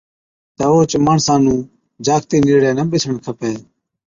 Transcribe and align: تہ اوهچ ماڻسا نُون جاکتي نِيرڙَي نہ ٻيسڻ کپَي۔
تہ 0.55 0.63
اوهچ 0.71 0.91
ماڻسا 1.05 1.35
نُون 1.43 1.59
جاکتي 2.05 2.37
نِيرڙَي 2.45 2.71
نہ 2.77 2.83
ٻيسڻ 2.89 3.13
کپَي۔ 3.25 3.53